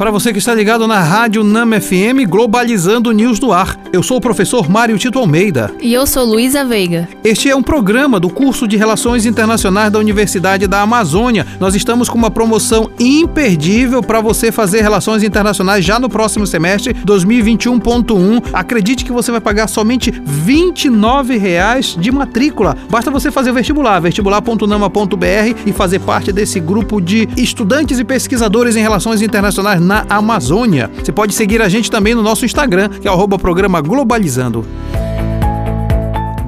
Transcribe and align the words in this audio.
Para 0.00 0.10
você 0.10 0.32
que 0.32 0.38
está 0.38 0.54
ligado 0.54 0.86
na 0.86 0.98
Rádio 0.98 1.44
Nama 1.44 1.78
FM, 1.78 2.26
Globalizando 2.26 3.12
News 3.12 3.38
do 3.38 3.52
Ar. 3.52 3.76
Eu 3.92 4.02
sou 4.02 4.16
o 4.16 4.20
professor 4.20 4.66
Mário 4.66 4.96
Tito 4.96 5.18
Almeida. 5.18 5.74
E 5.78 5.92
eu 5.92 6.06
sou 6.06 6.24
Luísa 6.24 6.64
Veiga. 6.64 7.06
Este 7.22 7.50
é 7.50 7.54
um 7.54 7.62
programa 7.62 8.18
do 8.18 8.30
curso 8.30 8.66
de 8.66 8.78
Relações 8.78 9.26
Internacionais 9.26 9.92
da 9.92 9.98
Universidade 9.98 10.66
da 10.66 10.80
Amazônia. 10.80 11.46
Nós 11.58 11.74
estamos 11.74 12.08
com 12.08 12.16
uma 12.16 12.30
promoção 12.30 12.90
imperdível 12.98 14.02
para 14.02 14.22
você 14.22 14.50
fazer 14.50 14.80
relações 14.80 15.22
internacionais 15.22 15.84
já 15.84 15.98
no 16.00 16.08
próximo 16.08 16.46
semestre 16.46 16.94
2021.1. 16.94 18.42
Acredite 18.54 19.04
que 19.04 19.12
você 19.12 19.30
vai 19.30 19.40
pagar 19.42 19.68
somente 19.68 20.10
29 20.10 21.36
reais 21.36 21.94
de 22.00 22.10
matrícula. 22.10 22.74
Basta 22.88 23.10
você 23.10 23.30
fazer 23.30 23.50
o 23.50 23.54
vestibular, 23.54 24.00
vestibular.nama.br 24.00 25.60
e 25.66 25.72
fazer 25.74 25.98
parte 25.98 26.32
desse 26.32 26.58
grupo 26.58 27.02
de 27.02 27.28
estudantes 27.36 27.98
e 27.98 28.04
pesquisadores 28.04 28.76
em 28.76 28.80
relações 28.80 29.20
internacionais 29.20 29.89
na 29.90 30.06
Amazônia. 30.08 30.88
Você 31.02 31.10
pode 31.10 31.34
seguir 31.34 31.60
a 31.60 31.68
gente 31.68 31.90
também 31.90 32.14
no 32.14 32.22
nosso 32.22 32.44
Instagram, 32.44 32.88
que 32.88 33.08
é 33.08 33.10
o 33.10 33.16
programa 33.36 33.80
Globalizando. 33.80 34.64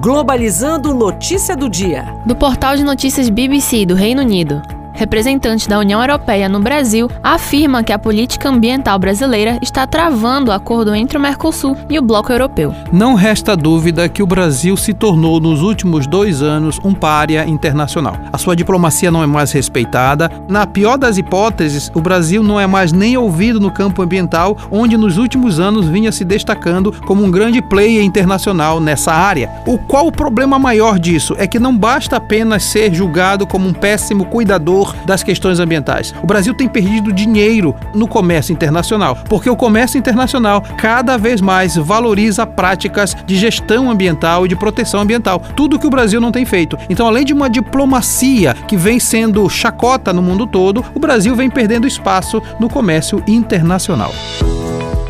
Globalizando 0.00 0.94
Notícia 0.94 1.56
do 1.56 1.68
Dia. 1.68 2.04
Do 2.24 2.36
portal 2.36 2.76
de 2.76 2.84
notícias 2.84 3.28
BBC 3.28 3.84
do 3.84 3.96
Reino 3.96 4.22
Unido 4.22 4.62
representante 5.02 5.68
da 5.68 5.80
União 5.80 6.00
Europeia 6.00 6.48
no 6.48 6.60
Brasil, 6.60 7.10
afirma 7.24 7.82
que 7.82 7.92
a 7.92 7.98
política 7.98 8.48
ambiental 8.48 8.98
brasileira 9.00 9.58
está 9.60 9.84
travando 9.84 10.50
o 10.50 10.54
acordo 10.54 10.94
entre 10.94 11.18
o 11.18 11.20
Mercosul 11.20 11.76
e 11.90 11.98
o 11.98 12.02
Bloco 12.02 12.32
Europeu. 12.32 12.72
Não 12.92 13.14
resta 13.14 13.56
dúvida 13.56 14.08
que 14.08 14.22
o 14.22 14.26
Brasil 14.26 14.76
se 14.76 14.94
tornou 14.94 15.40
nos 15.40 15.60
últimos 15.60 16.06
dois 16.06 16.40
anos 16.40 16.78
um 16.84 16.94
pária 16.94 17.44
internacional. 17.48 18.16
A 18.32 18.38
sua 18.38 18.54
diplomacia 18.54 19.10
não 19.10 19.24
é 19.24 19.26
mais 19.26 19.50
respeitada. 19.50 20.30
Na 20.48 20.68
pior 20.68 20.96
das 20.96 21.18
hipóteses, 21.18 21.90
o 21.94 22.00
Brasil 22.00 22.40
não 22.40 22.60
é 22.60 22.66
mais 22.68 22.92
nem 22.92 23.16
ouvido 23.16 23.58
no 23.58 23.72
campo 23.72 24.02
ambiental, 24.02 24.56
onde 24.70 24.96
nos 24.96 25.18
últimos 25.18 25.58
anos 25.58 25.88
vinha 25.88 26.12
se 26.12 26.24
destacando 26.24 26.92
como 27.04 27.24
um 27.24 27.30
grande 27.30 27.60
player 27.60 28.04
internacional 28.04 28.78
nessa 28.80 29.12
área. 29.12 29.50
O 29.66 29.78
qual 29.78 30.06
o 30.06 30.12
problema 30.12 30.60
maior 30.60 30.96
disso 30.96 31.34
é 31.38 31.46
que 31.48 31.58
não 31.58 31.76
basta 31.76 32.18
apenas 32.18 32.62
ser 32.62 32.94
julgado 32.94 33.48
como 33.48 33.66
um 33.66 33.72
péssimo 33.72 34.26
cuidador 34.26 34.91
das 35.04 35.22
questões 35.22 35.58
ambientais. 35.58 36.14
O 36.22 36.26
Brasil 36.26 36.54
tem 36.54 36.68
perdido 36.68 37.12
dinheiro 37.12 37.74
no 37.94 38.06
comércio 38.06 38.52
internacional, 38.52 39.16
porque 39.28 39.50
o 39.50 39.56
comércio 39.56 39.98
internacional 39.98 40.62
cada 40.76 41.16
vez 41.16 41.40
mais 41.40 41.76
valoriza 41.76 42.46
práticas 42.46 43.16
de 43.26 43.36
gestão 43.36 43.90
ambiental 43.90 44.44
e 44.44 44.48
de 44.48 44.56
proteção 44.56 45.00
ambiental. 45.00 45.40
Tudo 45.56 45.78
que 45.78 45.86
o 45.86 45.90
Brasil 45.90 46.20
não 46.20 46.32
tem 46.32 46.44
feito. 46.44 46.78
Então, 46.88 47.06
além 47.06 47.24
de 47.24 47.32
uma 47.32 47.50
diplomacia 47.50 48.54
que 48.66 48.76
vem 48.76 48.98
sendo 48.98 49.48
chacota 49.48 50.12
no 50.12 50.22
mundo 50.22 50.46
todo, 50.46 50.84
o 50.94 51.00
Brasil 51.00 51.34
vem 51.34 51.50
perdendo 51.50 51.86
espaço 51.86 52.42
no 52.58 52.68
comércio 52.68 53.22
internacional. 53.26 54.12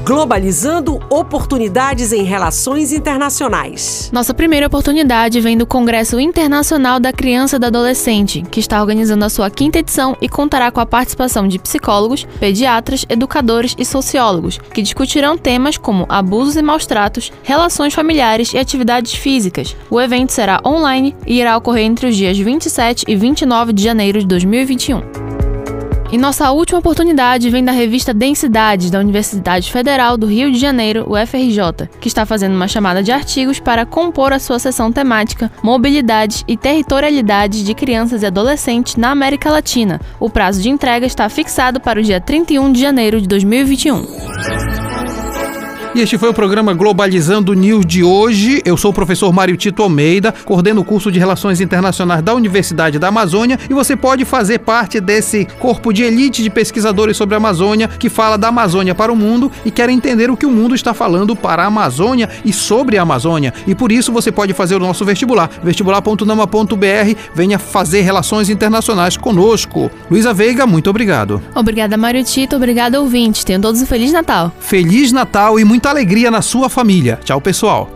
Globalizando 0.05 1.01
oportunidades 1.09 2.13
em 2.13 2.25
relações 2.25 2.93
internacionais. 2.93 4.11
Nossa 4.13 4.35
primeira 4.35 4.67
oportunidade 4.67 5.41
vem 5.41 5.57
do 5.57 5.65
Congresso 5.65 6.19
Internacional 6.19 6.99
da 6.99 7.13
Criança 7.13 7.55
e 7.55 7.59
do 7.61 7.67
Adolescente, 7.67 8.43
que 8.51 8.59
está 8.59 8.81
organizando 8.81 9.25
a 9.25 9.29
sua 9.29 9.49
quinta 9.49 9.79
edição 9.79 10.17
e 10.21 10.29
contará 10.29 10.73
com 10.73 10.81
a 10.81 10.87
participação 10.87 11.47
de 11.47 11.57
psicólogos, 11.57 12.27
pediatras, 12.41 13.07
educadores 13.09 13.77
e 13.79 13.85
sociólogos, 13.85 14.59
que 14.59 14.83
discutirão 14.83 15.39
temas 15.39 15.77
como 15.77 16.05
abusos 16.09 16.57
e 16.57 16.63
maus 16.63 16.85
tratos, 16.85 17.33
relações 17.45 17.95
familiares 17.95 18.53
e 18.53 18.59
atividades 18.59 19.15
físicas. 19.15 19.77
O 19.89 20.01
evento 20.01 20.33
será 20.33 20.61
online 20.67 21.15
e 21.25 21.39
irá 21.39 21.57
ocorrer 21.57 21.85
entre 21.85 22.09
os 22.09 22.17
dias 22.17 22.37
27 22.37 23.05
e 23.07 23.15
29 23.15 23.73
de 23.73 23.85
janeiro 23.85 24.19
de 24.19 24.27
2021. 24.27 25.22
E 26.13 26.19
nossa 26.19 26.51
última 26.53 26.79
oportunidade 26.79 27.49
vem 27.49 27.65
da 27.65 27.73
revista 27.73 28.13
Densidades 28.13 28.91
da 28.91 29.01
Universidade 29.01 29.73
Federal 29.73 30.19
do 30.19 30.27
Rio 30.27 30.53
de 30.53 30.59
Janeiro, 30.59 31.07
UFRJ, 31.11 31.89
que 31.99 32.07
está 32.07 32.27
fazendo 32.27 32.55
uma 32.55 32.69
chamada 32.69 33.03
de 33.03 33.11
artigos 33.11 33.59
para 33.59 33.87
compor 33.87 34.31
a 34.31 34.39
sua 34.39 34.59
seção 34.59 34.93
temática 34.93 35.51
Mobilidade 35.63 36.45
e 36.47 36.55
Territorialidade 36.55 37.65
de 37.65 37.75
Crianças 37.75 38.23
e 38.23 38.27
Adolescentes 38.27 38.97
na 38.97 39.11
América 39.11 39.51
Latina. 39.51 40.03
O 40.21 40.29
prazo 40.29 40.61
de 40.61 40.69
entrega 40.69 41.07
está 41.07 41.27
fixado 41.31 41.81
para 41.81 41.99
o 41.99 42.03
dia 42.03 42.21
31 42.21 42.71
de 42.73 42.81
janeiro 42.83 43.19
de 43.19 43.27
2021. 43.27 44.72
E 45.95 46.01
este 46.01 46.17
foi 46.17 46.31
o 46.31 46.35
programa 46.35 46.73
Globalizando 46.73 47.53
News 47.53 47.85
de 47.85 48.03
hoje. 48.03 48.63
Eu 48.65 48.79
sou 48.79 48.93
o 48.93 48.95
professor 48.95 49.31
Mário 49.31 49.59
Tito 49.59 49.83
Almeida, 49.83 50.33
coordeno 50.33 50.81
o 50.81 50.85
curso 50.85 51.13
de 51.13 51.19
Relações 51.19 51.61
Internacionais 51.61 52.23
da 52.23 52.35
Universidade 52.35 52.99
da 52.99 53.09
Amazônia 53.09 53.59
e 53.69 53.75
você 53.75 53.95
pode 53.95 54.25
fazer 54.25 54.61
parte 54.61 54.99
desse 55.01 55.45
corpo 55.59 55.93
de 55.93 56.03
elite 56.03 56.43
de 56.43 56.49
pesquisadores 56.49 57.15
sobre 57.15 57.35
a 57.35 57.37
Amazônia 57.37 57.89
que 57.89 58.09
fala 58.09 58.39
da 58.39 58.49
Amazônia 58.49 58.95
para 58.95 59.13
o 59.13 59.17
mundo 59.17 59.53
e 59.67 59.71
quer 59.71 59.91
entender 59.91 60.31
o 60.31 60.37
que 60.37 60.47
o 60.47 60.51
mundo 60.51 60.75
está 60.75 60.95
falando 60.95 61.37
para 61.37 61.63
a 61.63 61.67
Amazônia 61.67 62.27
e 62.43 62.55
sobre 62.55 62.97
a 62.97 63.03
Amazônia. 63.03 63.53
E 63.67 63.75
por 63.75 63.93
isso 63.93 64.11
você 64.11 64.33
pode 64.33 64.55
fazer 64.55 64.77
o 64.77 64.81
nosso 64.81 65.05
vestibular, 65.05 65.51
vestibular.nama.br. 65.63 67.19
Venha 67.35 67.59
fazer 67.59 68.01
relações 68.01 68.49
internacionais 68.49 69.19
conosco. 69.19 69.91
Luísa 70.11 70.33
Veiga, 70.33 70.67
muito 70.67 70.89
obrigado. 70.89 71.43
Obrigada, 71.55 71.99
Mário 71.99 72.25
Tito. 72.25 72.57
Obrigada, 72.57 72.99
ouvintes. 72.99 73.45
Tenham 73.45 73.61
todos 73.61 73.83
um 73.83 73.87
Feliz 73.87 74.11
Natal. 74.11 74.51
Feliz 74.59 75.13
Natal 75.13 75.61
e 75.61 75.65
muito 75.65 75.82
muita 75.83 75.91
alegria 75.91 76.31
na 76.31 76.41
sua 76.41 76.69
família. 76.69 77.19
Tchau, 77.25 77.41
pessoal. 77.41 77.91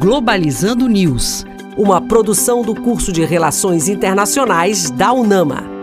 Globalizando 0.00 0.88
News, 0.88 1.46
uma 1.76 2.00
produção 2.00 2.62
do 2.62 2.74
curso 2.74 3.12
de 3.12 3.24
Relações 3.24 3.88
Internacionais 3.88 4.90
da 4.90 5.12
UNAMA. 5.12 5.75